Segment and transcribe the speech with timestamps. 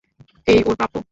[0.47, 0.95] এই ওর প্রাপ্য!